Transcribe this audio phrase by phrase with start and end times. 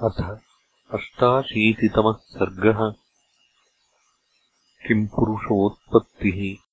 [0.00, 0.38] अथ
[0.94, 2.90] अष्टाशीतितमः सर्गः।
[4.86, 6.64] किम् पुरुषोत्पत्तिः?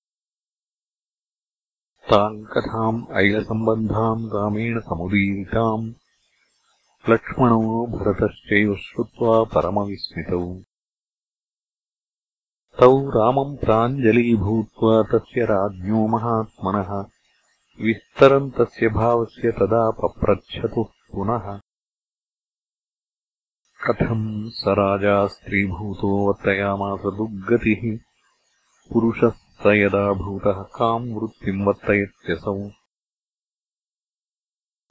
[2.12, 5.94] ताम् कथाम् ऐलसम्बन्धाम् रामेण समुदीरिताम्
[7.10, 10.62] लक्ष्मणो भरतश्चैव श्रुत्वा परमविस्मितौ।
[12.80, 17.06] तौ रामम् प्राञ्जलीभूत्वा तस्य राज्ञो महात्मनः।
[17.86, 21.62] विस्तरम् तस्य भावस्य तदा पप्रच्छतुः पुनः
[23.88, 28.00] कथम् स राजा स्त्रीभूतो वर्तयामास दुर्गतिः
[28.94, 32.70] पुरुषः स यदा भूतः काम् वृत्तिम् वर्तयत्यसौ।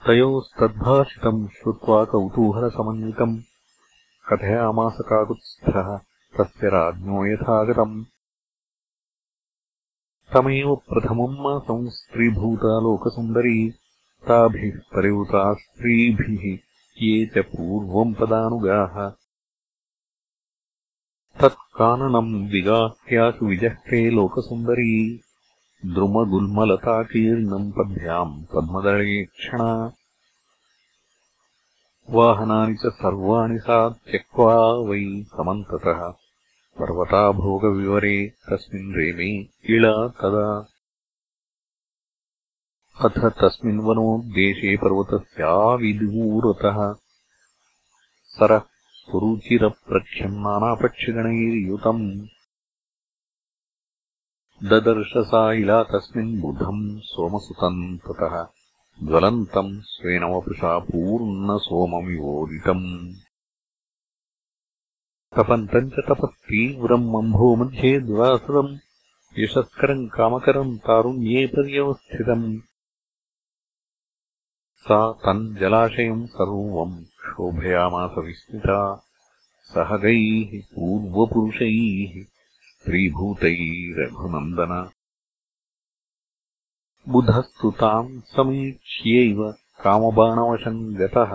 [0.07, 3.39] तयोस्तद्भाषितम् श्रुत्वा कौतूहलसमन्वितम्।
[4.29, 5.99] कथयामास काकुत्स्थः
[6.39, 8.05] तस्य राज्ञो यथागतम्।
[10.35, 13.71] तमेव प्रथमम् मासम् स्त्रीभूता लोकसुन्दरी
[14.29, 16.68] ताभिः परिवृता स्त्रीभिः
[17.03, 19.11] ये च पूर्वम् पदानुगाः।
[21.41, 25.21] तत्काननम् विगाह्यासु विजह्रे लोकसुन्दरी।
[25.87, 29.93] द्रुमगुल्मलताकीर्णम् पद्भ्याम् पद्मदलेक्षणा
[32.11, 36.09] वाहनानि च सर्वाणि सा त्यक्त्वा वै समन्ततः।
[36.79, 40.69] पर्वताभोगविवरे तस्मिन् रेमे इळा तदा
[43.05, 46.95] अथ तस्मिन् वनोद्देशे पर्वतस्याविदूरतः।
[48.25, 52.27] सरः सुरुचिरप्रख्यम् नानापक्षिगणैर्युतम्
[54.65, 58.47] ददर्श सा इला तस्मिन् बुधम् सोमसुतम् ततः।
[59.07, 63.15] ज्वलन्तम् स्वेन वपुषा पूर्णसोममिवोदितम्
[65.37, 68.79] तपन्तम् च तपत्तीव्रम् अम्भो मध्ये द्वासदम्।
[69.39, 72.68] यशस्करम् कामकरम् तारुण्ये पर्यवस्थितम्
[74.87, 76.93] सा तम् जलाशयम् सर्वम्
[77.29, 78.81] शोभयामास विस्मिता
[79.73, 82.13] सहगैः पूर्वपुरुषैः
[82.69, 84.73] स्त्रीभूतैरघुनन्दन
[87.13, 89.41] बुधस्तु ताम् समीक्ष्यैव
[89.85, 91.33] कामबाणवशम् गतः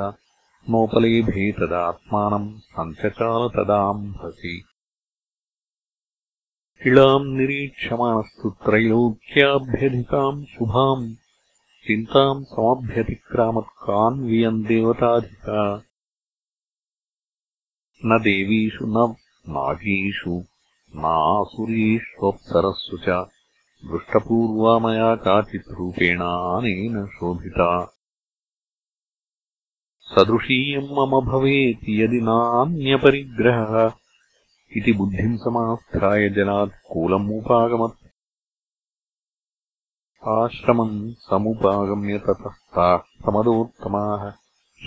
[0.76, 4.56] नोपलेभे तदात्मानम् सञ्चचाल तदाम्भसि
[6.92, 11.06] इळाम् निरीक्षमाणस्तु त्रैलोक्याभ्यधिकाम् शुभाम्
[11.88, 15.84] चिन्ताम् समभ्यतिक्रामत्कान्वियम् देवताधिका।
[18.06, 19.16] न देवीषु न
[19.50, 20.44] नागीषु
[20.96, 23.28] नासुरीष्वप्सरस्सु च।
[23.86, 27.94] दृष्टपूर्वा मया काचिद्रूपेणानेन शोभिता।
[30.00, 33.92] सदृशीयम् मम भवेत् यदि नान्यपरिग्रहः।
[34.78, 38.03] इति बुद्धिम् समास्थाय जनात् कूलम् उपागमत्
[40.28, 44.32] आश्रमम् समुपागम्य ततस्ताः समदोत्तमाः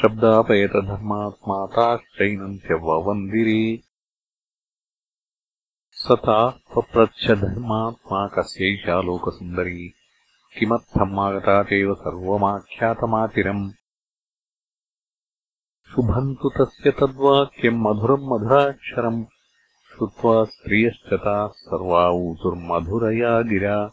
[0.02, 3.82] शब्दापयतधर्मात्मा ताश्चैनन्त्य ववन्दिरे।
[5.90, 9.88] स ताः पप्रच्छधर्मात्मा कस्यैषा लोकसुन्दरी।
[10.58, 13.70] किमर्थम् आगता चैव सर्वमाख्यातमातिरम्?
[15.90, 19.24] शुभम् तु तस्य तद्वाक्यम् मधुरम् मधुराक्षरम्।
[19.92, 23.90] श्रुत्वा स्त्रियश्च ताः सर्वा ऊचुर्मधुरया गिरा।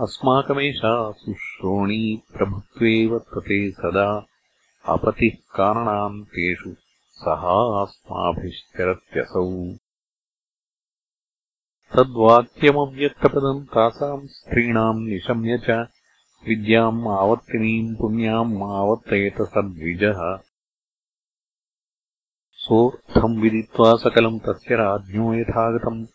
[0.00, 4.26] अस्माकमेषा सुश्रोणी प्रभुत्वे वर्तते सदा
[4.88, 6.74] अपतिः कारणान्तेषु
[7.10, 9.74] सहास्माभिश्चरत्यसौ।
[11.94, 15.86] तद्वाक्यमव्यक्तपदम् तासाम् स्त्रीणाम् निशम्य च
[16.48, 20.38] विद्याम् आवर्तिनीम् पुण्याम् आवर्तयत सद्विजः।
[22.52, 26.06] सोऽर्थम् विदित्वा सकलम् तस्य राज्ञो यथागतम्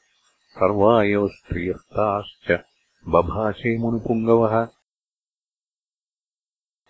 [0.50, 2.69] सर्वा एव स्त्रियस्ताश्च
[3.10, 4.68] बभाषे मुनिपुङ्गवः।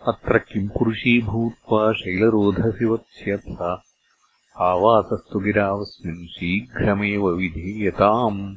[0.06, 3.78] अत्र किम् पुरुषी भूत्वा शैलरोधसि वत्स्यथ
[4.56, 8.56] आवासस्तु गिरावस्मिन् शीघ्रमेव विधीयताम्।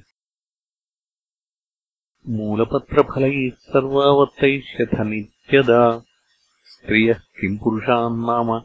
[2.30, 6.00] मूलपत्रफलैः सर्वावर्तयिष्यथ नित्यदा।
[6.66, 8.60] स्त्रियः किम् पुरुषान्नाम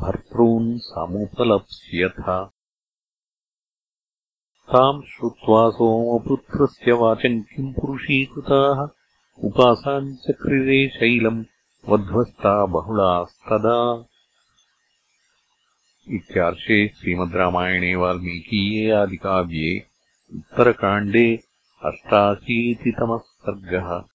[0.00, 2.48] भर्तॄन् समुपलप्स्यथ
[4.70, 8.86] ताम् श्रुत्वा सोमपुत्रस्य वाचम् किम् पुरुषीकृताः?
[9.44, 11.44] उपासाम् चक्रिरे शैलम्
[11.88, 14.06] वध्वस्ता बहुलास्तदा।
[16.08, 19.86] इत्यार्षे श्रीमद् रामायणे वाल्मीकीये आदिकाव्ये
[20.34, 21.38] उत्तरकाण्डे
[21.84, 24.13] अष्टाशीतितमः सर्गः